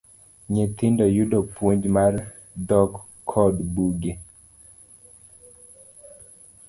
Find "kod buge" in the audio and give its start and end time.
3.31-4.13